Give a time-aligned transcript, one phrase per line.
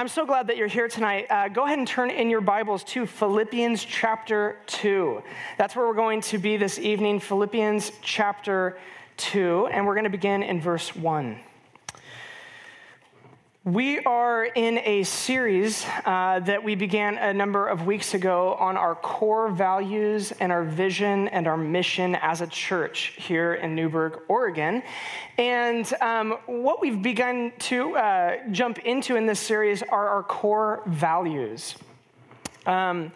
[0.00, 1.26] I'm so glad that you're here tonight.
[1.28, 5.22] Uh, go ahead and turn in your Bibles to Philippians chapter 2.
[5.58, 8.78] That's where we're going to be this evening, Philippians chapter
[9.18, 11.38] 2, and we're going to begin in verse 1.
[13.64, 18.78] We are in a series uh, that we began a number of weeks ago on
[18.78, 24.22] our core values and our vision and our mission as a church here in Newberg,
[24.28, 24.82] Oregon.
[25.36, 30.82] And um, what we've begun to uh, jump into in this series are our core
[30.86, 31.74] values.
[32.64, 33.12] Um,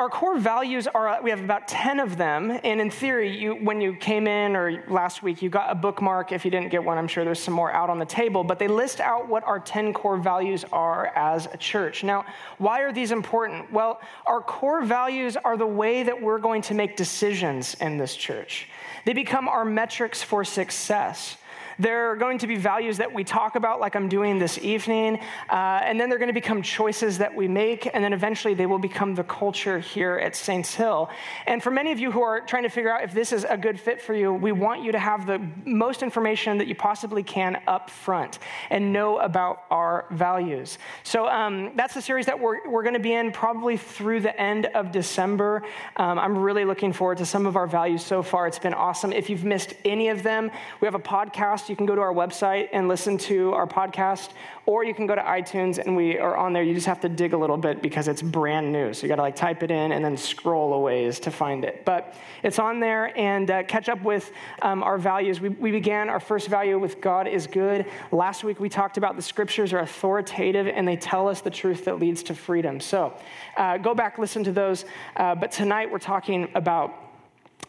[0.00, 2.58] our core values are uh, we have about 10 of them.
[2.64, 6.32] And in theory you, when you came in or last week you got a bookmark.
[6.32, 8.42] If you didn't get one i'm sure there's some more out on the table.
[8.42, 12.02] But they list out what our 10 core values are as a church.
[12.02, 12.24] Now
[12.56, 13.70] why are these important?
[13.70, 18.16] Well our core values are the way that we're going to make decisions in this
[18.16, 18.68] church.
[19.04, 21.36] They become our metrics for success
[21.80, 25.18] there are going to be values that we talk about, like I'm doing this evening,
[25.48, 28.66] uh, and then they're going to become choices that we make, and then eventually they
[28.66, 31.08] will become the culture here at Saints Hill.
[31.46, 33.56] And for many of you who are trying to figure out if this is a
[33.56, 37.22] good fit for you, we want you to have the most information that you possibly
[37.22, 40.78] can up front and know about our values.
[41.02, 44.38] So um, that's the series that we're, we're going to be in probably through the
[44.38, 45.62] end of December.
[45.96, 48.46] Um, I'm really looking forward to some of our values so far.
[48.46, 49.14] It's been awesome.
[49.14, 50.50] If you've missed any of them,
[50.80, 54.30] we have a podcast you can go to our website and listen to our podcast,
[54.66, 56.62] or you can go to iTunes and we are on there.
[56.62, 58.92] You just have to dig a little bit because it's brand new.
[58.92, 61.64] So you got to like type it in and then scroll a ways to find
[61.64, 61.84] it.
[61.84, 64.32] But it's on there and uh, catch up with
[64.62, 65.40] um, our values.
[65.40, 67.86] We, we began our first value with God is good.
[68.10, 71.84] Last week we talked about the scriptures are authoritative and they tell us the truth
[71.84, 72.80] that leads to freedom.
[72.80, 73.16] So
[73.56, 74.84] uh, go back, listen to those.
[75.16, 77.09] Uh, but tonight we're talking about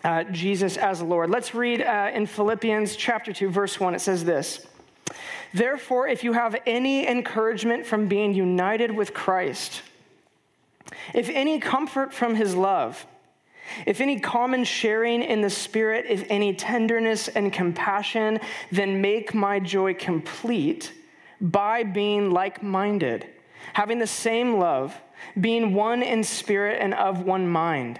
[0.03, 1.30] uh, Jesus as Lord.
[1.30, 3.95] Let's read uh, in Philippians chapter 2, verse 1.
[3.95, 4.66] It says this
[5.53, 9.81] Therefore, if you have any encouragement from being united with Christ,
[11.14, 13.06] if any comfort from his love,
[13.86, 18.40] if any common sharing in the Spirit, if any tenderness and compassion,
[18.72, 20.91] then make my joy complete
[21.40, 23.28] by being like minded,
[23.74, 24.96] having the same love,
[25.40, 28.00] being one in spirit and of one mind.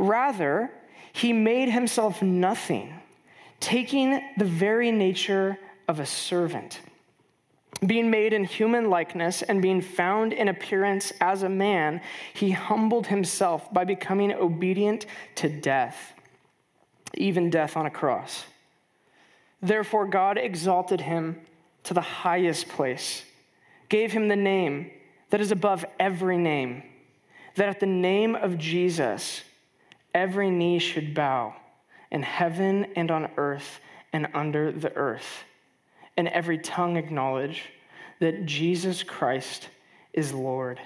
[0.00, 0.70] Rather,
[1.12, 2.94] he made himself nothing,
[3.60, 6.80] taking the very nature of a servant.
[7.84, 12.00] Being made in human likeness and being found in appearance as a man,
[12.32, 16.14] he humbled himself by becoming obedient to death,
[17.12, 18.46] even death on a cross.
[19.60, 21.42] Therefore, God exalted him
[21.84, 23.22] to the highest place,
[23.90, 24.92] gave him the name
[25.28, 26.84] that is above every name,
[27.56, 29.42] that at the name of Jesus,
[30.14, 31.54] every knee should bow
[32.10, 33.80] in heaven and on earth
[34.12, 35.44] and under the earth,
[36.16, 37.64] and every tongue acknowledge
[38.18, 39.68] that Jesus Christ
[40.12, 40.80] is Lord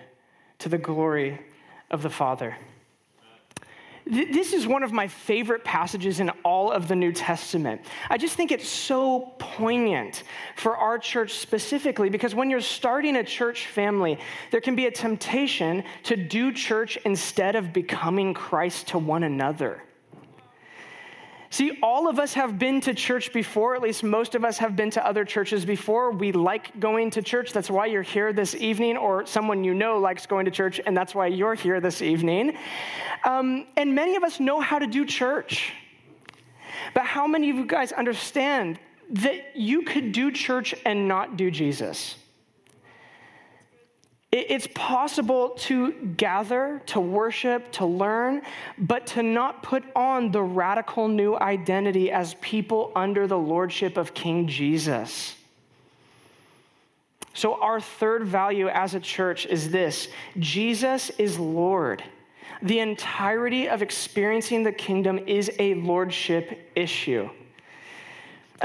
[0.59, 1.41] to the glory
[1.91, 2.57] of the Father.
[4.07, 7.81] This is one of my favorite passages in all of the New Testament.
[8.11, 10.25] I just think it's so poignant
[10.57, 14.19] for our church specifically because when you're starting a church family,
[14.51, 19.83] there can be a temptation to do church instead of becoming Christ to one another.
[21.55, 24.75] See, all of us have been to church before, at least most of us have
[24.75, 26.11] been to other churches before.
[26.11, 27.53] We like going to church.
[27.53, 30.97] That's why you're here this evening, or someone you know likes going to church, and
[30.97, 32.57] that's why you're here this evening.
[33.23, 35.73] Um, and many of us know how to do church.
[36.93, 41.53] But how many of you guys understand that you could do church and not do
[41.53, 42.17] Jesus?
[44.37, 48.43] It's possible to gather, to worship, to learn,
[48.77, 54.13] but to not put on the radical new identity as people under the lordship of
[54.13, 55.37] King Jesus.
[57.33, 60.09] So, our third value as a church is this
[60.41, 62.03] Jesus is Lord.
[62.61, 67.31] The entirety of experiencing the kingdom is a lordship issue.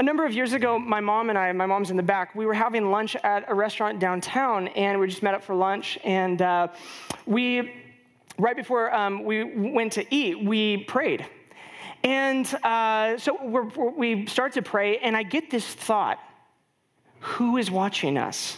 [0.00, 2.46] A number of years ago, my mom and I, my mom's in the back, we
[2.46, 5.98] were having lunch at a restaurant downtown, and we just met up for lunch.
[6.02, 6.68] And uh,
[7.26, 7.70] we,
[8.38, 11.26] right before um, we went to eat, we prayed.
[12.02, 16.18] And uh, so we start to pray, and I get this thought
[17.18, 18.56] who is watching us?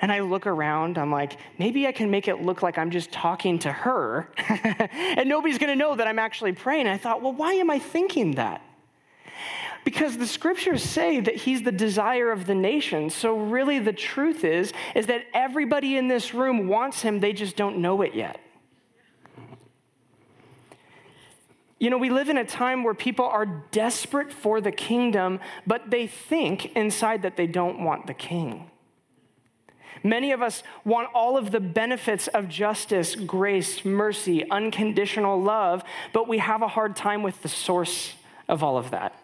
[0.00, 3.12] And I look around, I'm like, maybe I can make it look like I'm just
[3.12, 6.86] talking to her, and nobody's gonna know that I'm actually praying.
[6.86, 8.62] I thought, well, why am I thinking that?
[9.86, 13.08] Because the scriptures say that he's the desire of the nation.
[13.08, 17.54] So really the truth is is that everybody in this room wants him, they just
[17.54, 18.40] don't know it yet.
[21.78, 25.38] You know, we live in a time where people are desperate for the kingdom,
[25.68, 28.68] but they think inside that they don't want the king.
[30.02, 36.26] Many of us want all of the benefits of justice, grace, mercy, unconditional love, but
[36.26, 38.14] we have a hard time with the source
[38.48, 39.14] of all of that.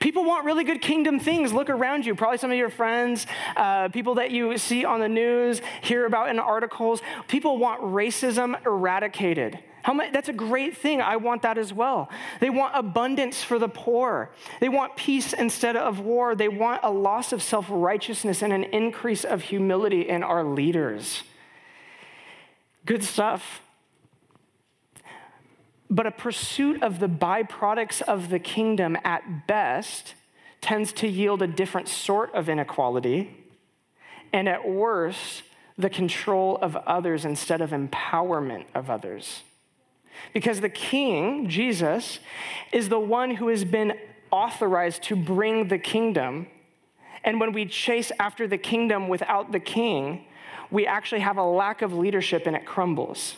[0.00, 1.52] People want really good kingdom things.
[1.52, 2.14] Look around you.
[2.14, 6.30] Probably some of your friends, uh, people that you see on the news, hear about
[6.30, 7.02] in articles.
[7.28, 9.58] People want racism eradicated.
[9.92, 11.00] Much, that's a great thing.
[11.00, 12.10] I want that as well.
[12.40, 14.30] They want abundance for the poor.
[14.60, 16.34] They want peace instead of war.
[16.34, 21.22] They want a loss of self righteousness and an increase of humility in our leaders.
[22.86, 23.62] Good stuff.
[25.90, 30.14] But a pursuit of the byproducts of the kingdom at best
[30.60, 33.36] tends to yield a different sort of inequality,
[34.32, 35.42] and at worst,
[35.76, 39.42] the control of others instead of empowerment of others.
[40.32, 42.18] Because the king, Jesus,
[42.72, 43.94] is the one who has been
[44.30, 46.46] authorized to bring the kingdom.
[47.24, 50.26] And when we chase after the kingdom without the king,
[50.70, 53.36] we actually have a lack of leadership and it crumbles.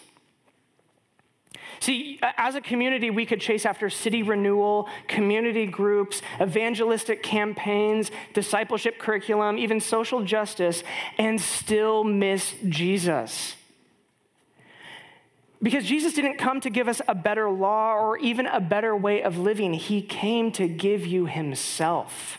[1.81, 8.99] See, as a community, we could chase after city renewal, community groups, evangelistic campaigns, discipleship
[8.99, 10.83] curriculum, even social justice,
[11.19, 13.57] and still miss Jesus.
[15.63, 19.23] Because Jesus didn't come to give us a better law or even a better way
[19.23, 19.75] of living.
[19.75, 22.39] He came to give you Himself,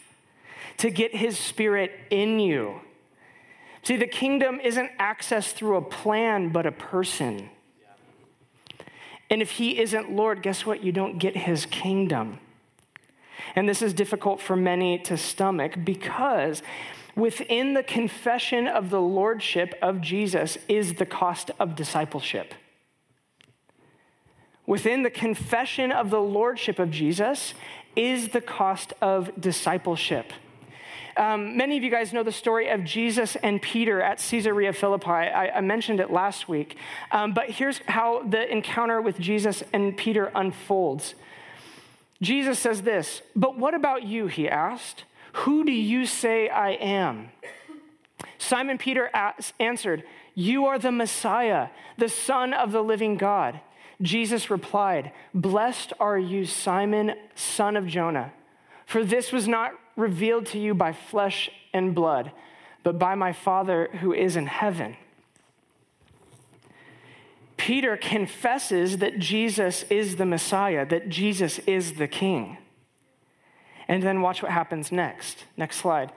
[0.78, 2.82] to get His Spirit in you.
[3.84, 7.50] See, the kingdom isn't accessed through a plan, but a person.
[9.34, 10.84] And if He isn't Lord, guess what?
[10.84, 12.38] You don't get His kingdom.
[13.56, 16.62] And this is difficult for many to stomach because
[17.16, 22.54] within the confession of the Lordship of Jesus is the cost of discipleship.
[24.68, 27.56] Within the confession of the lordship of Jesus
[27.96, 30.32] is the cost of discipleship.
[31.16, 35.10] Um, many of you guys know the story of Jesus and Peter at Caesarea Philippi.
[35.10, 36.78] I, I mentioned it last week.
[37.12, 41.16] Um, but here's how the encounter with Jesus and Peter unfolds.
[42.22, 44.28] Jesus says this, But what about you?
[44.28, 45.04] He asked.
[45.34, 47.30] Who do you say I am?
[48.38, 49.10] Simon Peter
[49.60, 50.04] answered,
[50.36, 53.60] You are the Messiah, the Son of the living God.
[54.02, 58.34] Jesus replied, Blessed are you, Simon, son of Jonah,
[58.86, 62.32] for this was not revealed to you by flesh and blood,
[62.84, 64.98] but by my Father who is in heaven.
[67.58, 72.58] Peter confesses that Jesus is the Messiah, that Jesus is the King.
[73.88, 75.46] And then watch what happens next.
[75.56, 76.12] Next slide.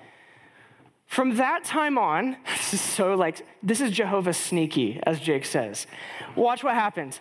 [1.07, 5.87] From that time on, this is so like, this is Jehovah sneaky, as Jake says.
[6.35, 7.21] Watch what happens.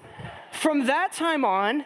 [0.51, 1.86] From that time on,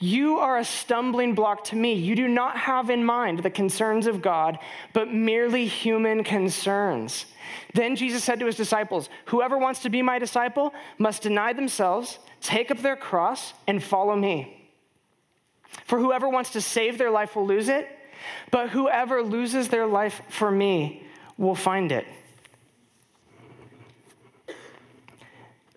[0.00, 1.94] You are a stumbling block to me.
[1.94, 4.58] You do not have in mind the concerns of God,
[4.92, 7.26] but merely human concerns.
[7.74, 12.20] Then Jesus said to his disciples, Whoever wants to be my disciple must deny themselves,
[12.40, 14.70] take up their cross, and follow me.
[15.84, 17.88] For whoever wants to save their life will lose it,
[18.50, 21.02] but whoever loses their life for me
[21.36, 22.06] will find it.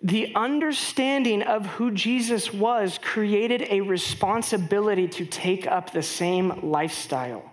[0.02, 7.52] The understanding of who Jesus was created a responsibility to take up the same lifestyle.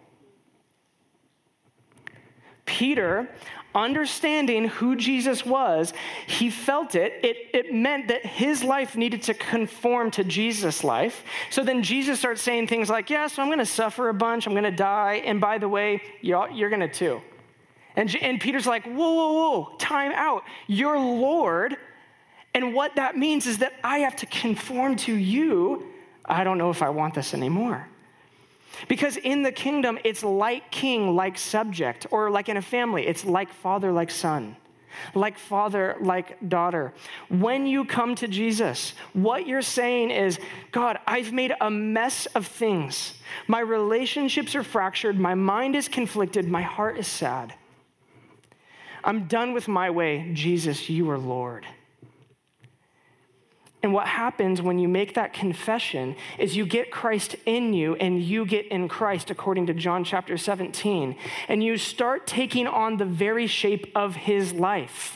[2.65, 3.29] Peter,
[3.75, 5.93] understanding who Jesus was,
[6.25, 7.13] he felt it.
[7.23, 7.37] it.
[7.53, 11.23] It meant that his life needed to conform to Jesus' life.
[11.51, 14.47] So then Jesus starts saying things like, Yeah, so I'm going to suffer a bunch,
[14.47, 17.21] I'm going to die, and by the way, you're going to too.
[17.95, 20.43] And, and Peter's like, Whoa, whoa, whoa, time out.
[20.67, 21.77] Your Lord
[22.59, 25.85] and what that means is that I have to conform to you.
[26.25, 27.87] I don't know if I want this anymore.
[28.89, 33.23] Because in the kingdom, it's like king, like subject, or like in a family, it's
[33.23, 34.57] like father, like son.
[35.13, 36.93] like father, like daughter.
[37.29, 40.39] When you come to Jesus, what you're saying is,
[40.71, 43.13] God, I've made a mess of things.
[43.47, 45.19] My relationships are fractured.
[45.19, 46.47] My mind is conflicted.
[46.47, 47.53] My heart is sad.
[49.03, 50.31] I'm done with my way.
[50.33, 51.65] Jesus, you are Lord.
[53.81, 58.21] And what happens when you make that confession is you get Christ in you and
[58.21, 61.15] you get in Christ, according to John chapter 17.
[61.47, 65.15] And you start taking on the very shape of his life.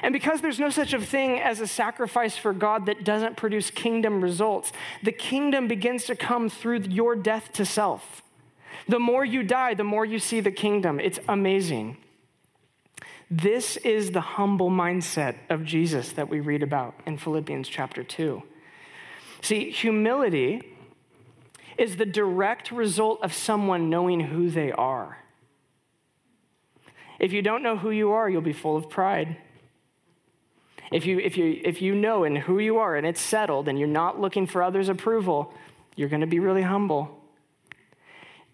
[0.00, 3.70] And because there's no such a thing as a sacrifice for God that doesn't produce
[3.70, 4.72] kingdom results,
[5.02, 8.22] the kingdom begins to come through your death to self.
[8.86, 11.00] The more you die, the more you see the kingdom.
[11.00, 11.96] It's amazing.
[13.30, 18.42] This is the humble mindset of Jesus that we read about in Philippians chapter 2.
[19.42, 20.62] See, humility
[21.76, 25.18] is the direct result of someone knowing who they are.
[27.18, 29.36] If you don't know who you are, you'll be full of pride.
[30.90, 33.78] If you, if you, if you know and who you are and it's settled and
[33.78, 35.52] you're not looking for others' approval,
[35.96, 37.17] you're going to be really humble.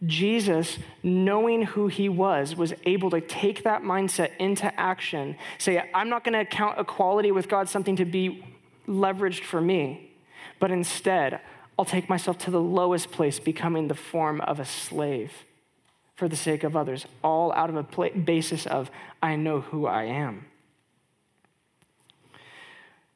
[0.04, 5.36] Jesus, knowing who he was, was able to take that mindset into action.
[5.58, 8.44] Say, I'm not going to count equality with God something to be
[8.86, 10.10] leveraged for me,
[10.60, 11.40] but instead,
[11.78, 15.32] I'll take myself to the lowest place, becoming the form of a slave
[16.14, 18.90] for the sake of others, all out of a basis of,
[19.22, 20.46] I know who I am.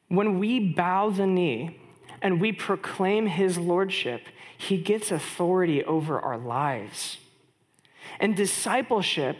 [0.09, 1.79] When we bow the knee
[2.21, 4.23] and we proclaim his lordship,
[4.59, 7.17] he gets authority over our lives.
[8.19, 9.37] And discipleship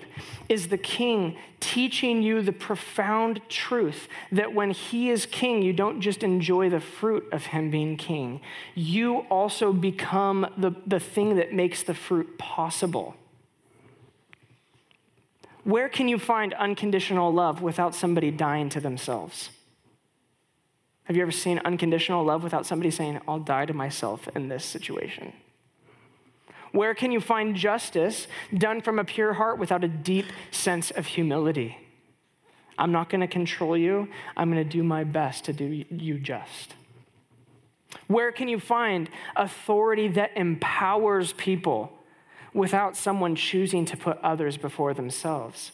[0.47, 5.99] is the king teaching you the profound truth that when he is king, you don't
[5.99, 8.39] just enjoy the fruit of him being king,
[8.75, 13.17] you also become the, the thing that makes the fruit possible.
[15.65, 19.49] Where can you find unconditional love without somebody dying to themselves?
[21.09, 24.63] Have you ever seen unconditional love without somebody saying, I'll die to myself in this
[24.63, 25.33] situation?
[26.71, 31.07] Where can you find justice done from a pure heart without a deep sense of
[31.07, 31.79] humility?
[32.77, 34.07] I'm not going to control you.
[34.37, 36.75] I'm going to do my best to do you just.
[38.05, 41.91] Where can you find authority that empowers people
[42.53, 45.71] without someone choosing to put others before themselves?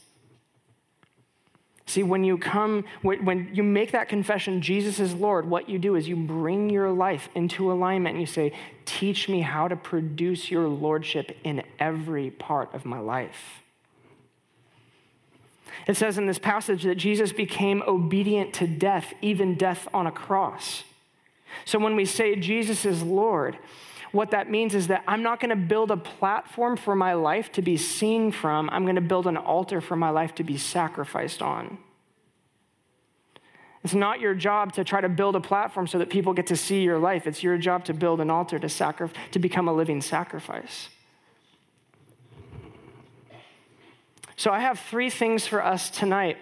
[1.87, 5.95] See, when you come, when you make that confession, Jesus is Lord, what you do
[5.95, 8.53] is you bring your life into alignment and you say,
[8.85, 13.61] Teach me how to produce your Lordship in every part of my life.
[15.87, 20.11] It says in this passage that Jesus became obedient to death, even death on a
[20.11, 20.83] cross.
[21.65, 23.57] So when we say Jesus is Lord,
[24.15, 27.51] what that means is that I'm not going to build a platform for my life
[27.53, 28.69] to be seen from.
[28.69, 31.77] I'm going to build an altar for my life to be sacrificed on.
[33.83, 36.55] It's not your job to try to build a platform so that people get to
[36.55, 37.27] see your life.
[37.27, 40.89] It's your job to build an altar to, sacri- to become a living sacrifice.
[44.37, 46.37] So I have three things for us tonight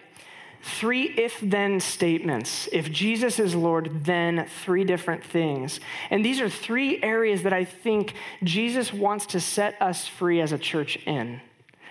[0.64, 2.70] three if then statements.
[2.72, 5.80] If Jesus is Lord, then three different things.
[6.10, 10.54] And these are three areas that I think Jesus wants to set us free as
[10.54, 11.42] a church in.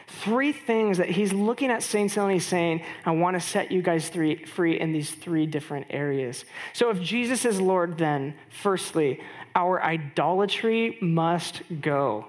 [0.06, 3.82] Three things that he's looking at Saints and he's saying, I want to set you
[3.82, 6.44] guys three, free in these three different areas.
[6.72, 9.20] So if Jesus is Lord, then firstly,
[9.54, 12.26] our idolatry must go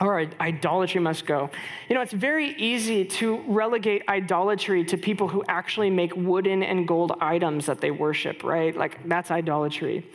[0.00, 1.50] or idolatry must go.
[1.88, 6.86] You know, it's very easy to relegate idolatry to people who actually make wooden and
[6.86, 8.76] gold items that they worship, right?
[8.76, 10.06] Like, that's idolatry.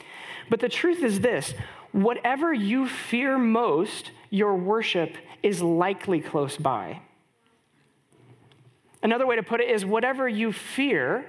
[0.50, 1.54] But the truth is this
[1.92, 7.02] whatever you fear most, your worship is likely close by.
[9.04, 11.26] Another way to put it is whatever you fear,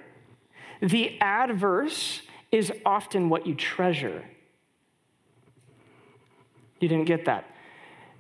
[0.81, 4.23] the adverse is often what you treasure.
[6.81, 7.52] You didn't get that.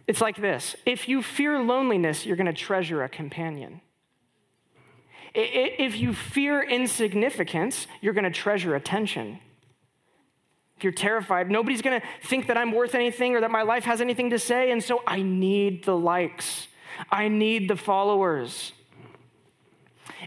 [0.06, 3.80] It's like this if you fear loneliness, you're going to treasure a companion.
[5.34, 9.38] If you fear insignificance, you're going to treasure attention.
[10.76, 13.84] If you're terrified, nobody's going to think that I'm worth anything or that my life
[13.84, 16.66] has anything to say, and so I need the likes,
[17.10, 18.72] I need the followers.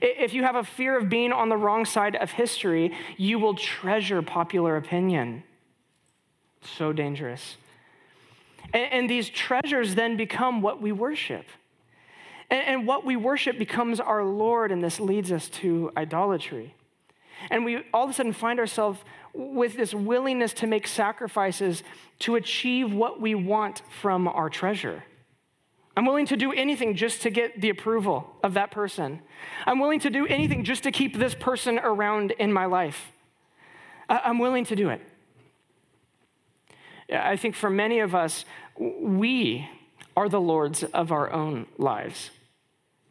[0.02, 3.54] If you have a fear of being on the wrong side of history, you will
[3.54, 5.44] treasure popular opinion.
[6.62, 7.58] So dangerous.
[8.76, 11.46] And, and these treasures then become what we worship.
[12.52, 16.76] And, and what we worship becomes our Lord, and this leads us to idolatry.
[17.50, 19.00] And we all of a sudden find ourselves
[19.34, 21.84] with this willingness to make sacrifices
[22.20, 25.04] to achieve what we want from our treasure.
[25.98, 29.22] I'm willing to do anything just to get the approval of that person.
[29.66, 33.12] I'm willing to do anything just to keep this person around in my life.
[34.10, 35.02] I'm willing to do it.
[37.12, 38.46] I think for many of us,
[38.80, 39.70] we
[40.18, 42.32] are the lords of our own lives.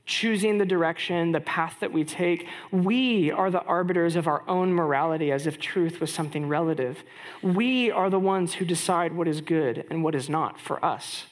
[0.06, 4.72] Choosing the direction, the path that we take, we are the arbiters of our own
[4.72, 7.02] morality as if truth was something relative.
[7.42, 11.24] We are the ones who decide what is good and what is not for us.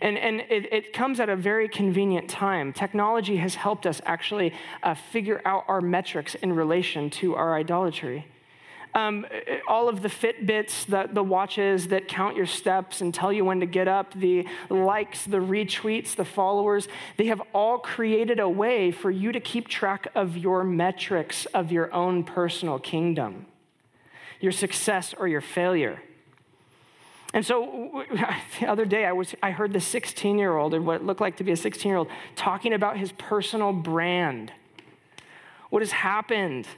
[0.00, 2.72] And, and it, it, comes at a very convenient time.
[2.72, 4.52] Technology has helped us actually
[4.82, 8.26] uh, figure out our metrics in relation to our idolatry.
[8.94, 9.26] Um,
[9.66, 13.58] all of the Fitbits, the, the watches that count your steps and tell you when
[13.58, 16.86] to get up, the likes, the retweets, the followers,
[17.16, 21.72] they have all created a way for you to keep track of your metrics of
[21.72, 23.46] your own personal kingdom,
[24.40, 26.00] your success or your failure.
[27.34, 28.04] And so
[28.60, 31.20] the other day, I, was, I heard the 16 year old, or what it looked
[31.20, 34.52] like to be a 16 year old, talking about his personal brand.
[35.70, 36.68] What has happened?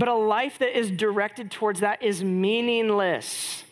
[0.00, 3.64] But a life that is directed towards that is meaningless.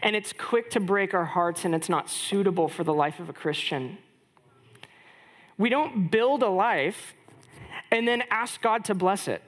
[0.00, 3.28] And it's quick to break our hearts, and it's not suitable for the life of
[3.28, 3.98] a Christian.
[5.58, 7.12] We don't build a life
[7.90, 9.42] and then ask God to bless it.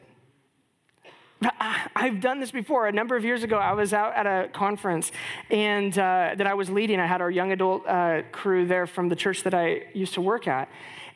[1.96, 2.86] I've done this before.
[2.86, 5.12] A number of years ago, I was out at a conference
[5.50, 7.00] and uh, that I was leading.
[7.00, 10.20] I had our young adult uh, crew there from the church that I used to
[10.20, 10.68] work at.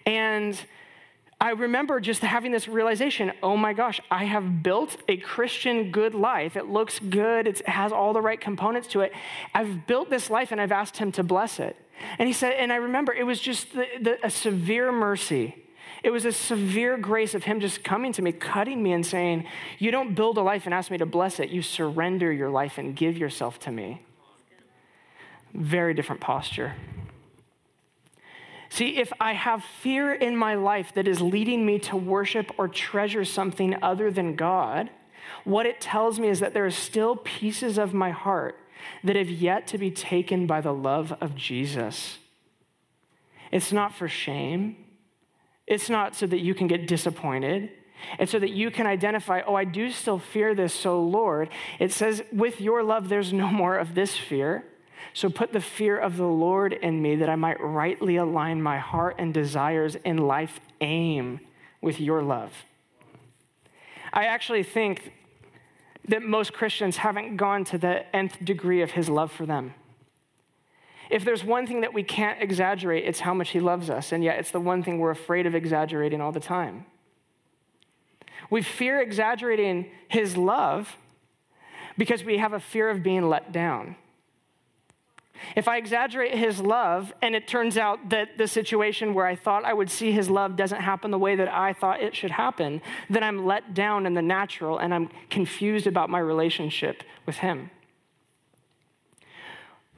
[0.06, 0.58] And
[1.40, 6.14] I remember just having this realization oh my gosh, I have built a Christian good
[6.14, 6.56] life.
[6.56, 9.12] It looks good, it has all the right components to it.
[9.54, 11.76] I've built this life and I've asked Him to bless it.
[12.18, 15.56] And He said, and I remember it was just the, the, a severe mercy
[16.02, 19.44] it was a severe grace of Him just coming to me, cutting me, and saying,
[19.78, 21.50] You don't build a life and ask me to bless it.
[21.50, 24.02] You surrender your life and give yourself to me.
[25.52, 26.74] Very different posture.
[28.70, 32.68] See, if I have fear in my life that is leading me to worship or
[32.68, 34.90] treasure something other than God,
[35.44, 38.56] what it tells me is that there are still pieces of my heart
[39.02, 42.18] that have yet to be taken by the love of Jesus.
[43.50, 44.76] It's not for shame.
[45.66, 47.70] It's not so that you can get disappointed.
[48.18, 51.48] It's so that you can identify, oh, I do still fear this, so Lord.
[51.78, 54.64] It says, with your love, there's no more of this fear.
[55.12, 58.78] So put the fear of the Lord in me that I might rightly align my
[58.78, 61.40] heart and desires in life aim
[61.80, 62.52] with your love.
[64.12, 65.12] I actually think
[66.08, 69.74] that most Christians haven't gone to the nth degree of his love for them.
[71.10, 74.12] If there's one thing that we can't exaggerate, it's how much He loves us.
[74.12, 76.86] And yet, it's the one thing we're afraid of exaggerating all the time.
[78.48, 80.96] We fear exaggerating His love
[81.98, 83.96] because we have a fear of being let down.
[85.56, 89.64] If I exaggerate his love and it turns out that the situation where I thought
[89.64, 92.82] I would see his love doesn't happen the way that I thought it should happen,
[93.08, 97.70] then I'm let down in the natural and I'm confused about my relationship with him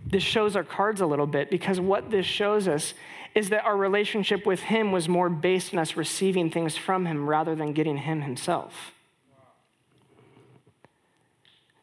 [0.05, 2.95] this shows our cards a little bit because what this shows us
[3.35, 7.29] is that our relationship with Him was more based on us receiving things from Him
[7.29, 8.93] rather than getting Him Himself.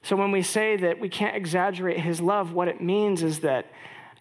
[0.02, 3.68] So when we say that we can't exaggerate His love, what it means is that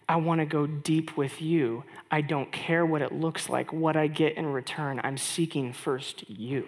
[0.07, 1.83] I want to go deep with you.
[2.09, 4.99] I don't care what it looks like, what I get in return.
[5.03, 6.67] I'm seeking first you.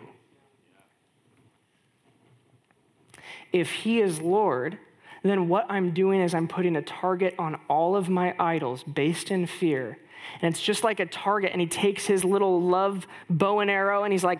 [3.52, 4.78] If He is Lord,
[5.24, 9.30] then what I'm doing is I'm putting a target on all of my idols based
[9.30, 9.97] in fear.
[10.41, 14.04] And it's just like a target, and he takes his little love bow and arrow
[14.04, 14.39] and he's like,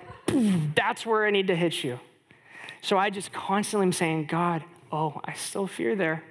[0.76, 2.00] that's where I need to hit you.
[2.82, 6.24] So I just constantly am saying, God, oh, I still fear there.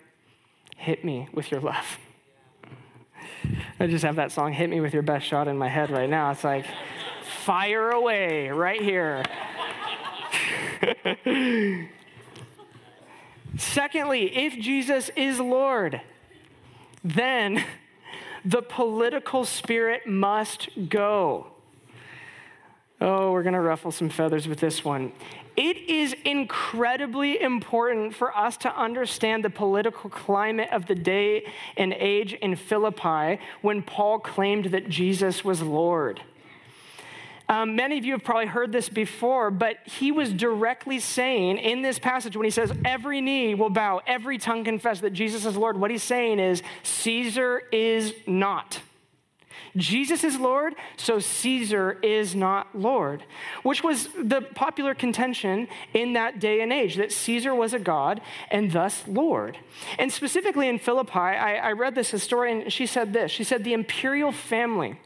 [0.77, 1.99] Hit me with your love.
[3.79, 6.11] I just have that song, Hit Me With Your Best Shot, in my head right
[6.11, 6.31] now.
[6.31, 6.67] It's like,
[7.45, 9.23] fire away right here.
[13.57, 16.01] Secondly, if Jesus is Lord,
[17.05, 17.65] then
[18.45, 21.49] the political spirit must go.
[23.01, 25.13] Oh, we're going to ruffle some feathers with this one.
[25.63, 31.45] It is incredibly important for us to understand the political climate of the day
[31.77, 36.23] and age in Philippi when Paul claimed that Jesus was Lord.
[37.47, 41.83] Um, many of you have probably heard this before, but he was directly saying in
[41.83, 45.59] this passage when he says, Every knee will bow, every tongue confess that Jesus is
[45.59, 48.81] Lord, what he's saying is, Caesar is not.
[49.77, 53.23] Jesus is Lord, so Caesar is not Lord,
[53.63, 58.21] which was the popular contention in that day and age that Caesar was a God
[58.51, 59.59] and thus Lord.
[59.99, 63.73] And specifically in Philippi, I, I read this historian, she said this She said, The
[63.75, 64.99] imperial family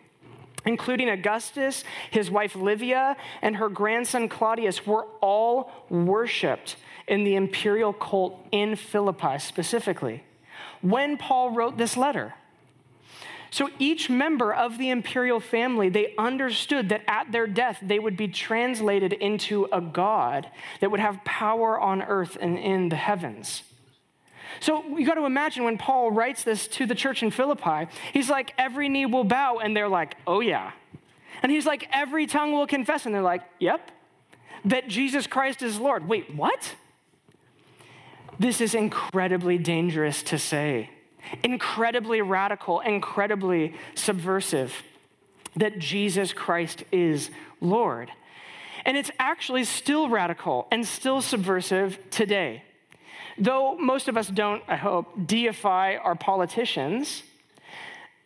[0.67, 7.93] including Augustus, his wife Livia, and her grandson Claudius, were all worshiped in the imperial
[7.93, 10.25] cult in Philippi specifically
[10.81, 12.35] when Paul wrote this letter.
[13.55, 18.17] So each member of the imperial family, they understood that at their death, they would
[18.17, 23.63] be translated into a God that would have power on earth and in the heavens.
[24.59, 28.29] So you got to imagine when Paul writes this to the church in Philippi, he's
[28.29, 30.73] like, every knee will bow, and they're like, oh yeah.
[31.41, 33.93] And he's like, every tongue will confess, and they're like, yep,
[34.65, 36.09] that Jesus Christ is Lord.
[36.09, 36.75] Wait, what?
[38.37, 40.91] This is incredibly dangerous to say,
[41.43, 44.83] incredibly radical, incredibly subversive
[45.57, 48.11] that Jesus Christ is Lord.
[48.85, 52.63] And it's actually still radical and still subversive today.
[53.39, 57.23] Though most of us don't, I hope, deify our politicians,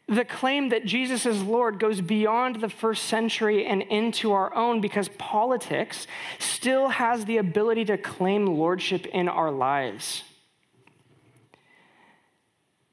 [0.08, 4.80] the claim that Jesus is Lord goes beyond the first century and into our own
[4.80, 6.06] because politics
[6.38, 10.24] still has the ability to claim lordship in our lives.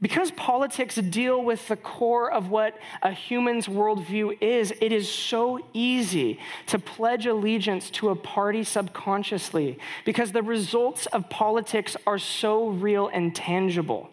[0.05, 5.59] Because politics deal with the core of what a human's worldview is, it is so
[5.73, 12.67] easy to pledge allegiance to a party subconsciously because the results of politics are so
[12.69, 14.11] real and tangible.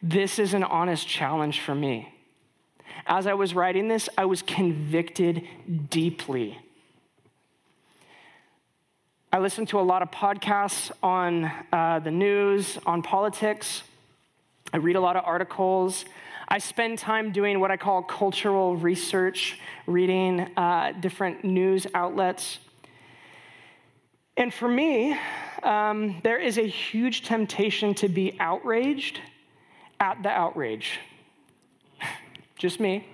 [0.00, 2.14] This is an honest challenge for me.
[3.04, 5.42] As I was writing this, I was convicted
[5.90, 6.56] deeply.
[9.32, 13.82] I listened to a lot of podcasts on uh, the news, on politics.
[14.76, 16.04] I read a lot of articles.
[16.48, 22.58] I spend time doing what I call cultural research, reading uh, different news outlets.
[24.36, 25.18] And for me,
[25.62, 29.18] um, there is a huge temptation to be outraged
[29.98, 30.98] at the outrage.
[32.58, 33.08] just me.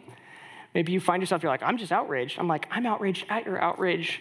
[0.75, 2.41] Maybe you find yourself, you're like, I'm just outraged.
[2.41, 4.21] I'm like, I'm outraged at your outrage.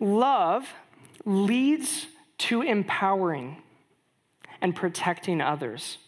[0.00, 0.66] Love
[1.24, 2.06] leads
[2.38, 3.62] to empowering
[4.60, 5.98] and protecting others.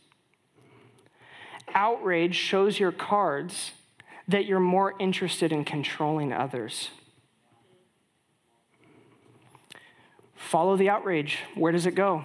[1.74, 3.72] Outrage shows your cards
[4.28, 6.90] that you're more interested in controlling others.
[10.34, 11.38] Follow the outrage.
[11.54, 12.24] Where does it go?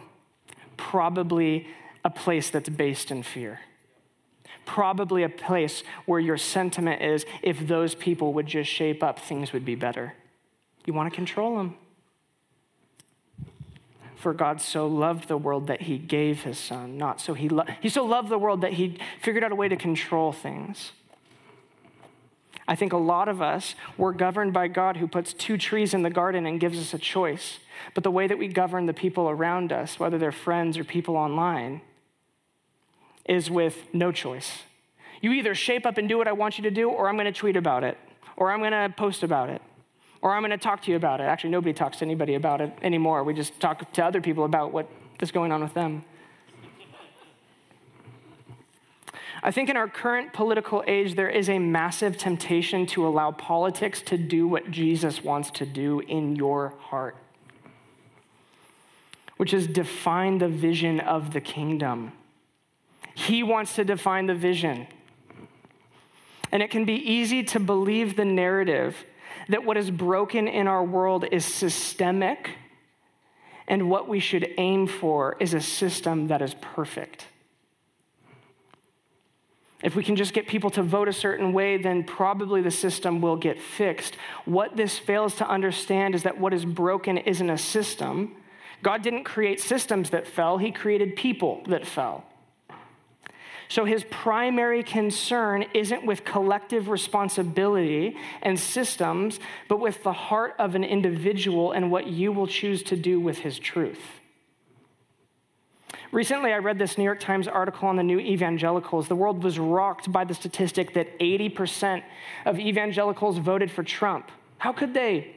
[0.77, 1.67] Probably
[2.05, 3.59] a place that's based in fear.
[4.65, 9.51] Probably a place where your sentiment is if those people would just shape up, things
[9.51, 10.13] would be better.
[10.85, 11.75] You want to control them.
[14.19, 17.63] For God so loved the world that he gave his son, not so he, lo-
[17.79, 20.91] he so loved the world that he figured out a way to control things.
[22.67, 26.01] I think a lot of us were governed by God who puts two trees in
[26.01, 27.59] the garden and gives us a choice.
[27.93, 31.15] But the way that we govern the people around us, whether they're friends or people
[31.15, 31.79] online,
[33.23, 34.63] is with no choice.
[35.21, 37.25] You either shape up and do what I want you to do, or I'm going
[37.25, 37.97] to tweet about it,
[38.35, 39.61] or I'm going to post about it
[40.21, 41.23] or I'm going to talk to you about it.
[41.23, 43.23] Actually, nobody talks to anybody about it anymore.
[43.23, 44.89] We just talk to other people about what
[45.21, 46.03] is going on with them.
[49.41, 54.01] I think in our current political age, there is a massive temptation to allow politics
[54.03, 57.15] to do what Jesus wants to do in your heart,
[59.37, 62.11] which is define the vision of the kingdom.
[63.15, 64.87] He wants to define the vision.
[66.51, 69.05] And it can be easy to believe the narrative
[69.49, 72.51] that what is broken in our world is systemic,
[73.67, 77.25] and what we should aim for is a system that is perfect.
[79.81, 83.21] If we can just get people to vote a certain way, then probably the system
[83.21, 84.15] will get fixed.
[84.45, 88.35] What this fails to understand is that what is broken isn't a system.
[88.83, 92.25] God didn't create systems that fell, He created people that fell.
[93.69, 100.73] So his primary concern isn't with collective responsibility and systems, but with the heart of
[100.73, 104.01] an individual and what you will choose to do with his truth.
[106.11, 109.07] Recently, I read this New York Times article on the new evangelicals.
[109.07, 112.01] The world was rocked by the statistic that 80%
[112.45, 114.31] of evangelicals voted for Trump.
[114.57, 115.35] How could they?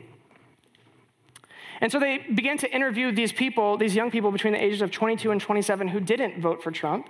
[1.82, 4.90] And so they began to interview these people, these young people between the ages of
[4.90, 7.08] 22 and 27 who didn't vote for Trump.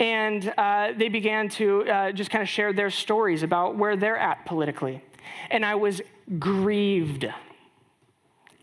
[0.00, 4.16] And uh, they began to uh, just kind of share their stories about where they're
[4.18, 5.02] at politically.
[5.50, 6.00] And I was
[6.38, 7.26] grieved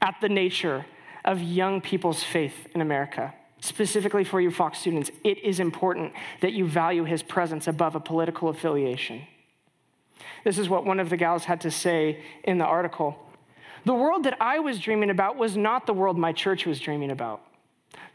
[0.01, 0.85] at the nature
[1.25, 3.33] of young people's faith in America.
[3.65, 7.99] specifically for you Fox students, it is important that you value his presence above a
[7.99, 9.23] political affiliation.
[10.43, 13.17] This is what one of the gals had to say in the article.
[13.83, 17.11] The world that I was dreaming about was not the world my church was dreaming
[17.11, 17.41] about.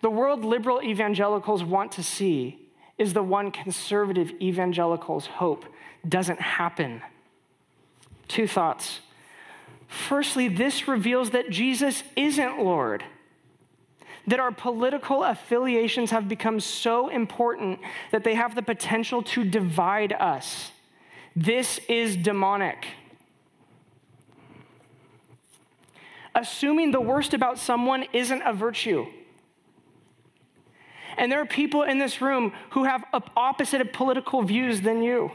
[0.00, 2.69] The world liberal evangelicals want to see
[3.00, 5.64] is the one conservative evangelicals hope
[6.08, 7.02] doesn't happen.
[8.28, 9.00] Two thoughts.
[9.88, 13.02] Firstly, this reveals that Jesus isn't Lord
[14.26, 17.80] that our political affiliations have become so important
[18.12, 20.70] that they have the potential to divide us.
[21.34, 22.86] This is demonic.
[26.34, 29.06] Assuming the worst about someone isn't a virtue.
[31.20, 33.04] And there are people in this room who have
[33.36, 35.30] opposite political views than you.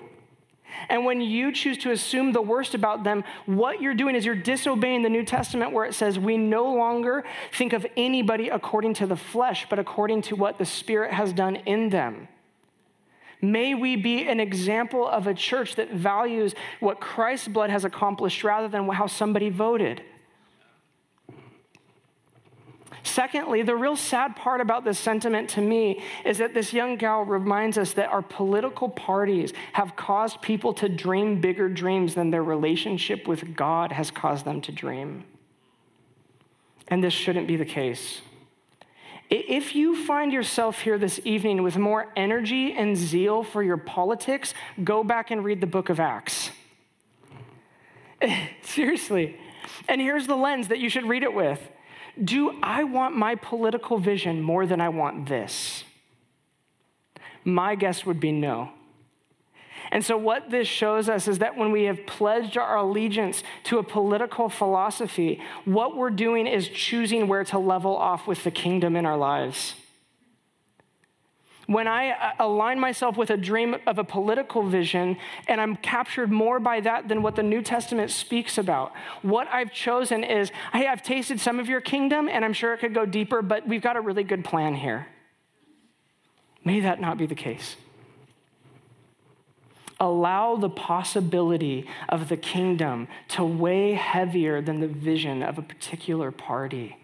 [0.89, 4.34] And when you choose to assume the worst about them, what you're doing is you're
[4.34, 9.06] disobeying the New Testament where it says we no longer think of anybody according to
[9.06, 12.30] the flesh, but according to what the Spirit has done in them.
[13.39, 18.43] May we be an example of a church that values what Christ's blood has accomplished
[18.43, 20.02] rather than how somebody voted.
[23.06, 27.24] Secondly, the real sad part about this sentiment to me is that this young gal
[27.24, 32.44] reminds us that our political parties have caused people to dream bigger dreams than their
[32.44, 35.24] relationship with God has caused them to dream.
[36.88, 38.22] And this shouldn't be the case.
[39.30, 44.56] If you find yourself here this evening with more energy and zeal for your politics,
[44.84, 46.50] go back and read the book of Acts.
[48.63, 49.38] Seriously.
[49.88, 51.60] And here's the lens that you should read it with
[52.23, 55.84] do I want my political vision more than I want this?
[57.43, 58.71] My guess would be no.
[59.91, 63.78] And so, what this shows us is that when we have pledged our allegiance to
[63.78, 68.95] a political philosophy, what we're doing is choosing where to level off with the kingdom
[68.95, 69.75] in our lives.
[71.67, 76.32] When I uh, align myself with a dream of a political vision and I'm captured
[76.32, 80.88] more by that than what the New Testament speaks about, what I've chosen is hey,
[80.88, 83.82] I've tasted some of your kingdom and I'm sure it could go deeper, but we've
[83.82, 85.08] got a really good plan here.
[86.63, 87.75] May that not be the case.
[89.99, 96.32] Allow the possibility of the kingdom to weigh heavier than the vision of a particular
[96.32, 96.97] party.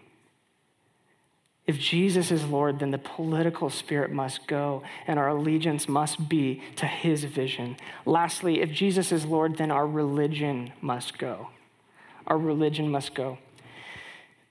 [1.66, 6.60] If Jesus is Lord, then the political spirit must go and our allegiance must be
[6.76, 7.76] to his vision.
[8.04, 11.50] Lastly, if Jesus is Lord, then our religion must go.
[12.26, 13.38] Our religion must go.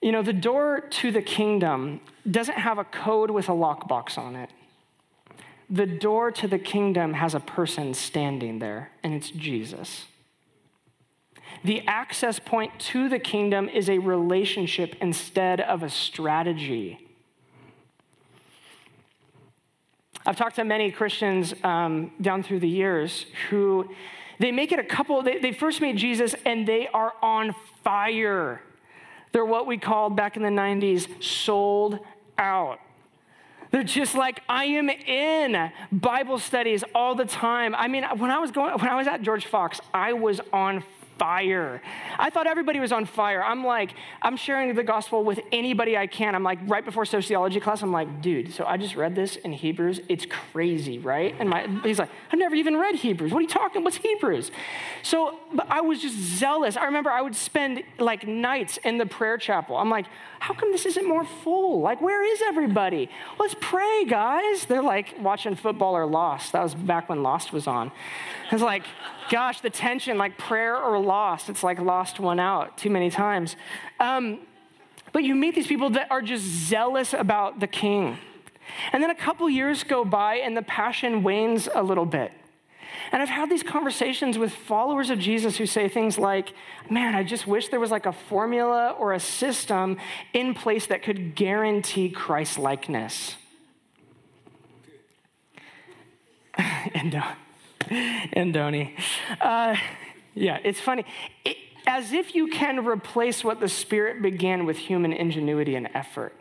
[0.01, 4.35] You know, the door to the kingdom doesn't have a code with a lockbox on
[4.35, 4.49] it.
[5.69, 10.07] The door to the kingdom has a person standing there, and it's Jesus.
[11.63, 17.07] The access point to the kingdom is a relationship instead of a strategy.
[20.25, 23.89] I've talked to many Christians um, down through the years who
[24.39, 28.61] they make it a couple, they, they first meet Jesus and they are on fire.
[29.31, 31.99] They're what we called back in the 90s sold
[32.37, 32.79] out.
[33.71, 37.73] They're just like, I am in Bible studies all the time.
[37.75, 40.83] I mean, when I was going, when I was at George Fox, I was on
[41.21, 41.83] fire.
[42.17, 43.43] I thought everybody was on fire.
[43.43, 46.33] I'm like, I'm sharing the gospel with anybody I can.
[46.33, 49.53] I'm like, right before sociology class, I'm like, dude, so I just read this in
[49.53, 49.99] Hebrews.
[50.09, 51.35] It's crazy, right?
[51.37, 53.31] And my, he's like, I've never even read Hebrews.
[53.31, 53.83] What are you talking?
[53.83, 54.49] What's Hebrews?
[55.03, 56.77] So but I was just zealous.
[56.77, 59.75] I remember I would spend like nights in the prayer chapel.
[59.77, 60.05] I'm like,
[60.39, 61.81] how come this isn't more full?
[61.81, 63.09] Like, where is everybody?
[63.39, 64.65] Let's pray, guys.
[64.65, 66.53] They're like watching football or Lost.
[66.53, 67.91] That was back when Lost was on.
[68.51, 68.83] It's like,
[69.31, 71.49] gosh, the tension, like prayer or lost.
[71.49, 73.55] It's like lost one out too many times.
[73.99, 74.39] Um,
[75.13, 78.17] but you meet these people that are just zealous about the king.
[78.91, 82.33] And then a couple years go by and the passion wanes a little bit.
[83.13, 86.53] And I've had these conversations with followers of Jesus who say things like,
[86.89, 89.97] man, I just wish there was like a formula or a system
[90.33, 93.35] in place that could guarantee Christ likeness.
[96.57, 97.23] and uh,
[98.33, 98.95] and Donnie.
[99.39, 99.75] Uh,
[100.33, 101.05] yeah, it's funny.
[101.43, 106.33] It, as if you can replace what the Spirit began with human ingenuity and effort.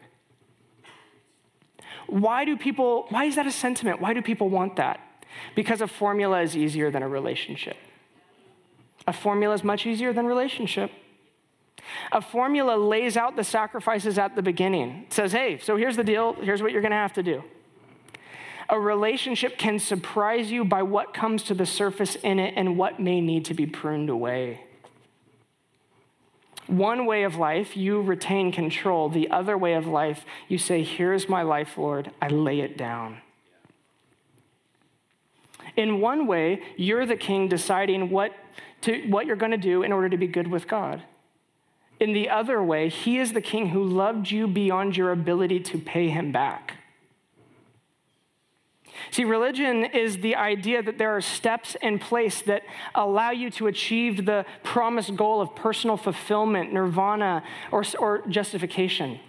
[2.06, 4.00] Why do people, why is that a sentiment?
[4.00, 5.00] Why do people want that?
[5.54, 7.76] Because a formula is easier than a relationship.
[9.06, 10.90] A formula is much easier than relationship.
[12.12, 15.04] A formula lays out the sacrifices at the beginning.
[15.06, 17.42] It says, hey, so here's the deal, here's what you're gonna have to do.
[18.70, 23.00] A relationship can surprise you by what comes to the surface in it and what
[23.00, 24.62] may need to be pruned away.
[26.68, 29.08] One way of life, you retain control.
[29.08, 32.12] The other way of life, you say, Here's my life, Lord.
[32.22, 33.18] I lay it down.
[35.76, 38.32] In one way, you're the king deciding what,
[38.82, 41.02] to, what you're going to do in order to be good with God.
[41.98, 45.78] In the other way, he is the king who loved you beyond your ability to
[45.78, 46.79] pay him back.
[49.10, 52.62] See, religion is the idea that there are steps in place that
[52.94, 59.20] allow you to achieve the promised goal of personal fulfillment, nirvana, or, or justification.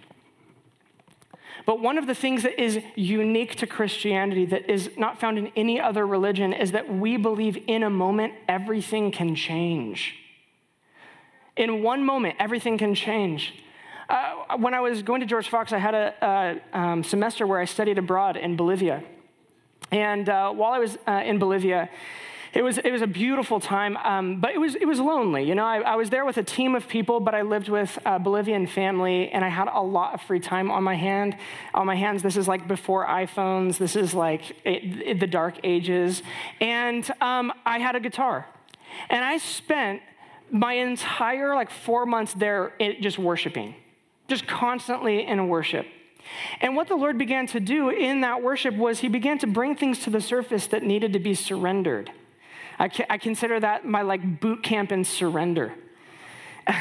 [1.64, 5.52] But one of the things that is unique to Christianity that is not found in
[5.54, 10.16] any other religion is that we believe in a moment everything can change.
[11.56, 13.54] In one moment, everything can change.
[14.08, 17.60] Uh, when I was going to George Fox, I had a, a um, semester where
[17.60, 19.04] I studied abroad in Bolivia.
[19.90, 21.90] And uh, while I was uh, in Bolivia,
[22.52, 25.42] it was, it was a beautiful time, um, but it was, it was lonely.
[25.44, 27.98] You know, I, I, was there with a team of people, but I lived with
[28.04, 31.34] a Bolivian family, and I had a lot of free time on my hand.
[31.72, 33.78] On my hands, this is like before iPhones.
[33.78, 36.22] This is like it, it, the dark ages,
[36.60, 38.46] and um, I had a guitar,
[39.08, 40.02] and I spent
[40.50, 43.74] my entire like four months there just worshiping,
[44.28, 45.86] just constantly in worship.
[46.60, 49.76] And what the Lord began to do in that worship was He began to bring
[49.76, 52.10] things to the surface that needed to be surrendered.
[52.78, 55.74] I, I consider that my like boot camp in surrender.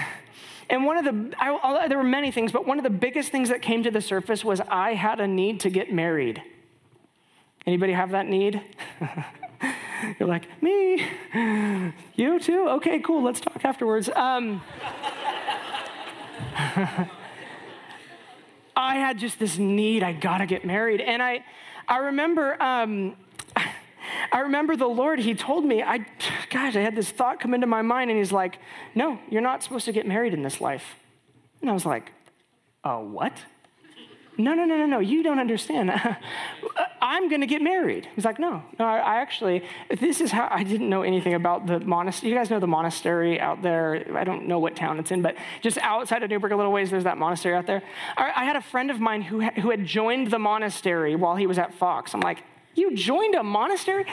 [0.69, 3.49] And one of the, I, there were many things, but one of the biggest things
[3.49, 6.41] that came to the surface was I had a need to get married.
[7.67, 8.61] Anybody have that need?
[10.17, 11.05] You're like, me?
[12.15, 12.69] You too?
[12.69, 14.07] Okay, cool, let's talk afterwards.
[14.15, 14.61] Um,
[18.81, 21.01] I had just this need, I gotta get married.
[21.01, 21.45] And I,
[21.87, 23.15] I remember, um,
[24.31, 25.99] I remember the Lord, He told me, I,
[26.49, 28.57] gosh, I had this thought come into my mind, and He's like,
[28.95, 30.95] no, you're not supposed to get married in this life.
[31.61, 32.11] And I was like,
[32.83, 33.33] uh, what?
[34.37, 35.91] No, no, no, no, no, you don't understand.
[37.01, 38.07] I'm going to get married.
[38.15, 39.63] He's like, no, no, I, actually,
[39.99, 42.31] this is how, I didn't know anything about the monastery.
[42.31, 44.05] You guys know the monastery out there.
[44.15, 46.89] I don't know what town it's in, but just outside of Newberg a little ways,
[46.89, 47.83] there's that monastery out there.
[48.15, 51.45] I, I had a friend of mine who, who had joined the monastery while he
[51.45, 52.13] was at Fox.
[52.13, 54.05] I'm like, you joined a monastery?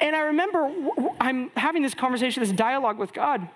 [0.00, 0.70] And I remember
[1.18, 3.48] I'm having this conversation, this dialogue with God.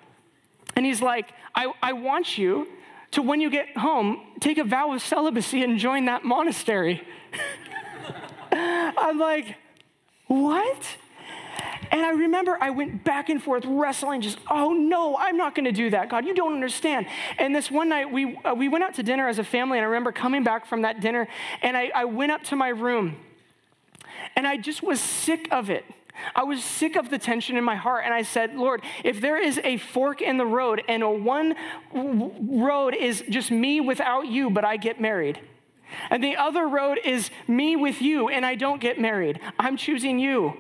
[0.75, 2.67] And he's like, I, I want you
[3.13, 7.03] to, when you get home, take a vow of celibacy and join that monastery.
[8.53, 9.57] I'm like,
[10.27, 10.97] what?
[11.91, 15.73] And I remember I went back and forth wrestling, just, oh no, I'm not gonna
[15.73, 16.11] do that.
[16.11, 17.07] God, you don't understand.
[17.39, 19.85] And this one night, we, uh, we went out to dinner as a family, and
[19.85, 21.29] I remember coming back from that dinner,
[21.63, 23.17] and I, I went up to my room,
[24.37, 25.85] and I just was sick of it.
[26.35, 29.41] I was sick of the tension in my heart, and I said, Lord, if there
[29.41, 31.55] is a fork in the road, and a one
[31.93, 35.41] road is just me without you, but I get married,
[36.11, 40.19] and the other road is me with you, and I don't get married, I'm choosing
[40.19, 40.55] you.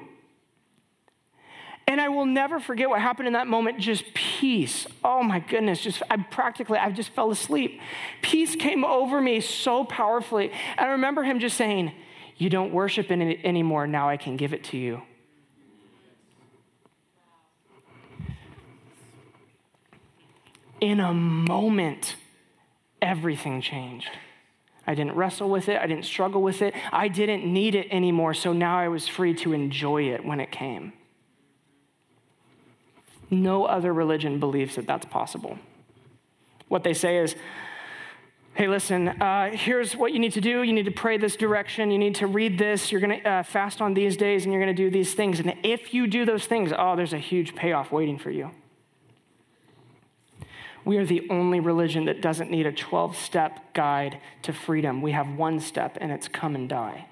[1.88, 4.86] And I will never forget what happened in that moment just peace.
[5.02, 7.80] Oh my goodness, just I practically, I just fell asleep.
[8.20, 10.52] Peace came over me so powerfully.
[10.76, 11.92] And I remember him just saying,
[12.36, 15.00] You don't worship it anymore, now I can give it to you.
[20.80, 22.16] In a moment,
[23.00, 24.10] everything changed.
[24.86, 25.78] I didn't wrestle with it.
[25.78, 26.74] I didn't struggle with it.
[26.92, 28.32] I didn't need it anymore.
[28.32, 30.94] So now I was free to enjoy it when it came.
[33.30, 35.58] No other religion believes that that's possible.
[36.68, 37.36] What they say is,
[38.54, 40.62] hey, listen, uh, here's what you need to do.
[40.62, 41.90] You need to pray this direction.
[41.90, 42.90] You need to read this.
[42.90, 45.38] You're going to uh, fast on these days and you're going to do these things.
[45.38, 48.52] And if you do those things, oh, there's a huge payoff waiting for you.
[50.88, 55.02] We are the only religion that doesn't need a 12 step guide to freedom.
[55.02, 57.04] We have one step, and it's come and die.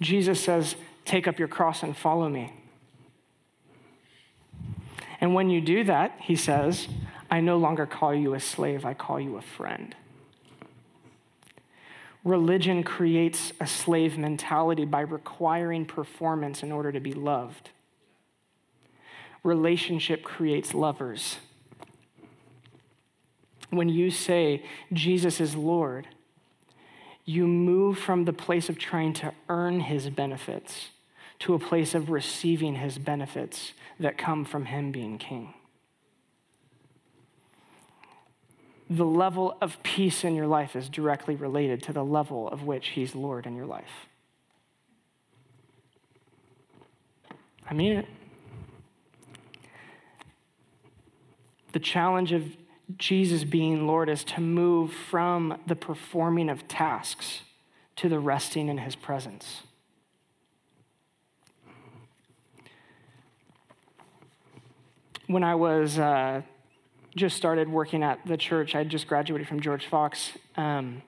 [0.00, 0.74] Jesus says,
[1.04, 2.52] Take up your cross and follow me.
[5.20, 6.88] And when you do that, he says,
[7.30, 9.94] I no longer call you a slave, I call you a friend.
[12.24, 17.70] Religion creates a slave mentality by requiring performance in order to be loved
[19.44, 21.36] relationship creates lovers.
[23.70, 26.08] When you say Jesus is Lord,
[27.24, 30.88] you move from the place of trying to earn his benefits
[31.40, 35.54] to a place of receiving his benefits that come from him being king.
[38.88, 42.88] The level of peace in your life is directly related to the level of which
[42.88, 44.06] he's Lord in your life.
[47.68, 48.06] I mean it.
[51.74, 52.56] The challenge of
[52.98, 57.40] Jesus being Lord is to move from the performing of tasks
[57.96, 59.62] to the resting in his presence.
[65.26, 66.42] When I was uh,
[67.16, 70.30] just started working at the church, I just graduated from George Fox.
[70.56, 71.02] Um,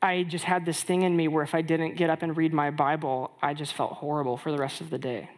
[0.00, 2.54] I just had this thing in me where if I didn't get up and read
[2.54, 5.28] my Bible, I just felt horrible for the rest of the day.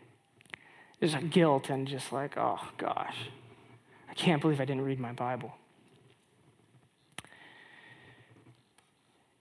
[0.98, 3.16] There's a guilt and just like, oh gosh,
[4.11, 5.52] I can't believe I didn't read my Bible.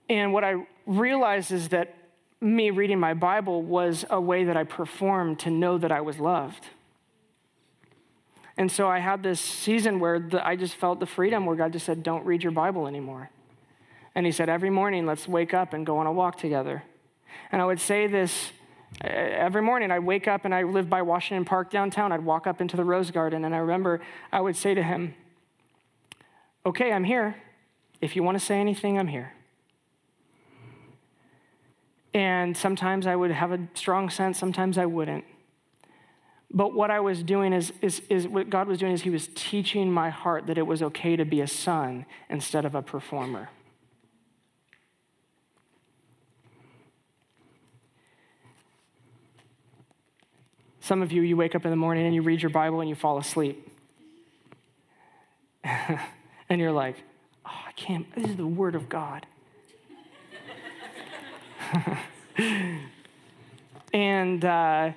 [0.08, 1.96] And what I realized is that
[2.42, 6.20] me reading my Bible was a way that I performed to know that I was
[6.20, 6.66] loved.
[8.58, 11.74] And so I had this season where the, I just felt the freedom where God
[11.74, 13.30] just said, Don't read your Bible anymore.
[14.16, 16.84] And He said, Every morning, let's wake up and go on a walk together.
[17.52, 18.52] And I would say this
[19.02, 19.92] Uh, every morning.
[19.92, 22.12] I'd wake up and I lived by Washington Park downtown.
[22.12, 25.14] I'd walk up into the Rose Garden, and I remember I would say to Him,
[26.66, 27.36] Okay, I'm here.
[28.02, 29.34] If you want to say anything, I'm here.
[32.14, 35.24] And sometimes I would have a strong sense, sometimes I wouldn't.
[36.52, 39.30] But what I was doing is, is, is what God was doing is He was
[39.34, 43.50] teaching my heart that it was okay to be a son instead of a performer.
[50.90, 52.90] Some of you, you wake up in the morning and you read your Bible and
[52.90, 53.72] you fall asleep.
[55.64, 56.96] and you're like,
[57.46, 59.28] oh, I can't, this is the Word of God.
[63.94, 64.92] and uh,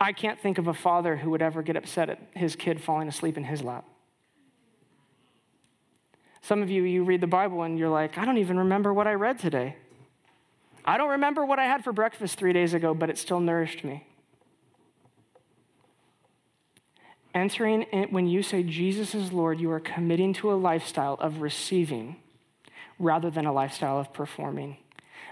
[0.00, 3.08] I can't think of a father who would ever get upset at his kid falling
[3.08, 3.84] asleep in his lap.
[6.42, 9.08] Some of you, you read the Bible and you're like, I don't even remember what
[9.08, 9.74] I read today.
[10.84, 13.82] I don't remember what I had for breakfast three days ago, but it still nourished
[13.82, 14.06] me.
[17.34, 21.40] Entering in, when you say Jesus is Lord, you are committing to a lifestyle of
[21.40, 22.16] receiving
[22.98, 24.76] rather than a lifestyle of performing.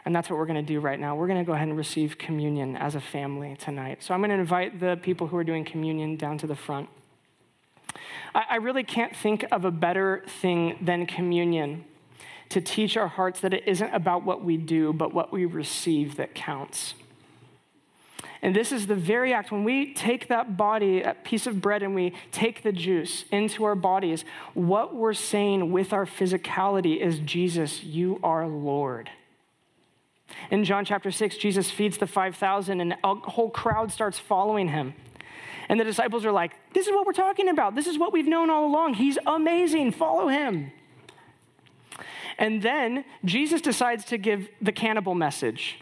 [0.05, 1.15] And that's what we're going to do right now.
[1.15, 4.03] We're going to go ahead and receive communion as a family tonight.
[4.03, 6.89] So I'm going to invite the people who are doing communion down to the front.
[8.35, 11.85] I, really can't think of a better thing than communion
[12.49, 16.17] to teach our hearts that it isn't about what we do, but what we receive
[16.17, 16.95] that counts.
[18.43, 21.83] And this is the very act when we take that body, a piece of bread,
[21.85, 24.25] and we take the juice into our bodies,
[24.55, 29.11] what we're saying with our physicality is Jesus, you are Lord.
[30.51, 34.95] In John chapter 6, Jesus feeds the 5,000 and a whole crowd starts following him.
[35.69, 37.77] And the disciples are like, This is what we're talking about.
[37.77, 38.95] This is what we've known all along.
[38.95, 39.93] He's amazing.
[39.93, 40.73] Follow him.
[42.39, 45.79] And then Jesus decides to give the cannibal message.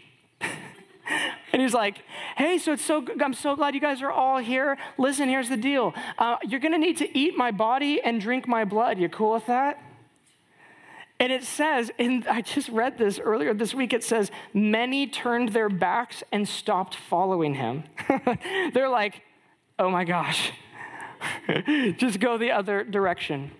[1.61, 2.01] And he's like,
[2.37, 4.79] Hey, so it's so I'm so glad you guys are all here.
[4.97, 5.93] Listen, here's the deal.
[6.17, 8.97] Uh, you're going to need to eat my body and drink my blood.
[8.97, 9.79] You cool with that?
[11.19, 15.49] And it says, and I just read this earlier this week, it says, many turned
[15.49, 17.83] their backs and stopped following him.
[18.73, 19.21] They're like,
[19.77, 20.51] oh my gosh,
[21.97, 23.51] just go the other direction.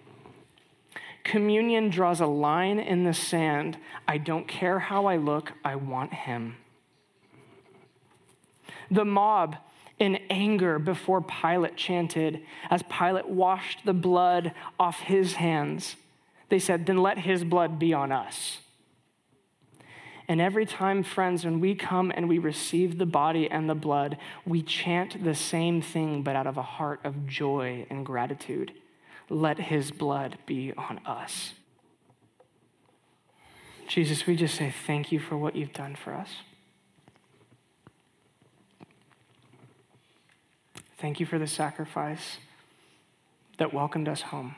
[1.23, 3.77] Communion draws a line in the sand.
[4.07, 6.55] I don't care how I look, I want him.
[8.91, 9.55] The mob,
[9.97, 15.95] in anger before Pilate chanted, as Pilate washed the blood off his hands,
[16.49, 18.59] they said, then let his blood be on us.
[20.27, 24.17] And every time, friends, when we come and we receive the body and the blood,
[24.45, 28.71] we chant the same thing, but out of a heart of joy and gratitude.
[29.29, 31.53] Let his blood be on us.
[33.87, 36.29] Jesus, we just say thank you for what you've done for us.
[41.01, 42.37] Thank you for the sacrifice
[43.57, 44.55] that welcomed us home.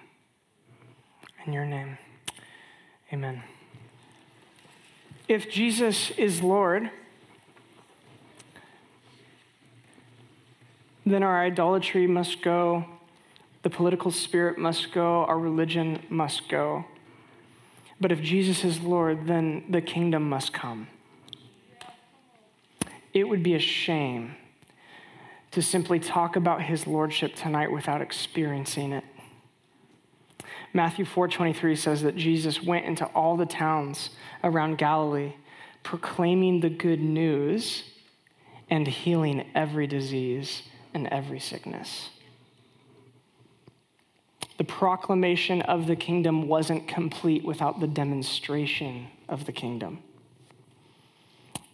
[1.45, 1.97] In your name,
[3.13, 3.41] amen.
[5.29, 6.91] If Jesus is Lord,
[11.05, 12.87] then our idolatry must go,
[13.61, 16.83] the political spirit must go, our religion must go.
[18.01, 20.89] But if Jesus is Lord, then the kingdom must come.
[23.13, 24.35] It would be a shame
[25.53, 29.03] to simply talk about his lordship tonight without experiencing it.
[30.73, 34.09] Matthew 4:23 says that Jesus went into all the towns
[34.43, 35.33] around Galilee
[35.83, 37.83] proclaiming the good news
[38.69, 42.09] and healing every disease and every sickness.
[44.57, 49.99] The proclamation of the kingdom wasn't complete without the demonstration of the kingdom.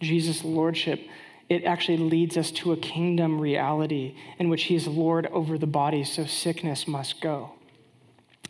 [0.01, 1.07] Jesus' lordship,
[1.49, 5.67] it actually leads us to a kingdom reality in which he is Lord over the
[5.67, 7.53] body, so sickness must go.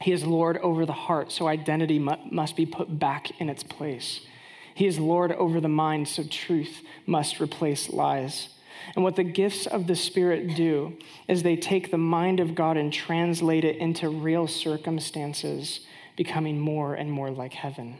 [0.01, 4.21] He is Lord over the heart, so identity must be put back in its place.
[4.75, 8.49] He is Lord over the mind, so truth must replace lies.
[8.95, 10.97] And what the gifts of the Spirit do
[11.27, 15.81] is they take the mind of God and translate it into real circumstances,
[16.15, 17.97] becoming more and more like heaven.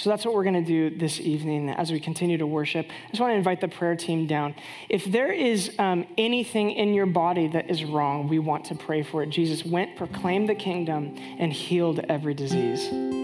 [0.00, 2.86] So that's what we're going to do this evening as we continue to worship.
[2.88, 4.54] I just want to invite the prayer team down.
[4.88, 9.02] If there is um, anything in your body that is wrong, we want to pray
[9.02, 9.28] for it.
[9.28, 13.19] Jesus went, proclaimed the kingdom, and healed every disease.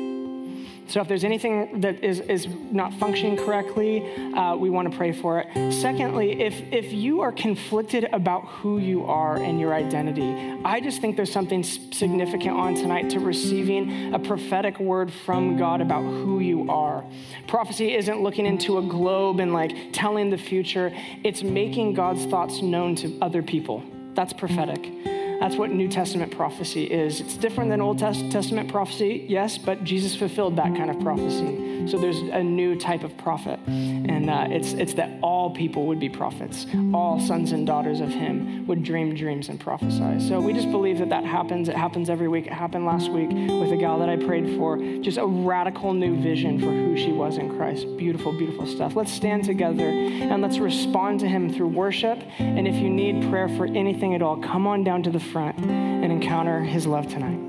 [0.88, 5.12] So if there's anything that is, is not functioning correctly, uh, we want to pray
[5.12, 5.72] for it.
[5.72, 11.00] Secondly, if, if you are conflicted about who you are and your identity, I just
[11.00, 16.38] think there's something significant on tonight to receiving a prophetic word from God about who
[16.38, 17.04] you are.
[17.48, 20.92] Prophecy isn't looking into a globe and like telling the future,
[21.24, 23.82] it's making God's thoughts known to other people.
[24.14, 25.15] That's prophetic.
[25.40, 27.20] That's what New Testament prophecy is.
[27.20, 31.88] It's different than Old Testament prophecy, yes, but Jesus fulfilled that kind of prophecy.
[31.88, 33.60] So there's a new type of prophet.
[33.66, 36.66] And uh, it's, it's that all people would be prophets.
[36.92, 40.26] All sons and daughters of Him would dream dreams and prophesy.
[40.26, 41.68] So we just believe that that happens.
[41.68, 42.46] It happens every week.
[42.46, 44.78] It happened last week with a gal that I prayed for.
[45.00, 47.86] Just a radical new vision for who she was in Christ.
[47.96, 48.96] Beautiful, beautiful stuff.
[48.96, 52.18] Let's stand together and let's respond to Him through worship.
[52.38, 56.12] And if you need prayer for anything at all, come on down to the and
[56.12, 57.45] encounter his love tonight.